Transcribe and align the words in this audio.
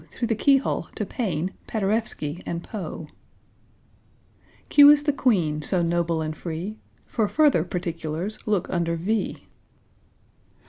Through 0.13 0.29
the 0.29 0.33
keyhole 0.35 0.87
to 0.95 1.05
=P=aine, 1.05 1.53
=P=aderewski, 1.67 2.41
and 2.43 2.63
=P=oe. 2.67 3.05
=Q= 4.69 4.89
is 4.89 5.03
the 5.03 5.13
=Q=ueen, 5.13 5.63
so 5.63 5.83
noble 5.83 6.23
and 6.23 6.35
free 6.35 6.79
_For 7.07 7.29
further 7.29 7.63
particulars 7.63 8.39
look 8.47 8.67
under 8.71 8.95
V. 8.95 9.45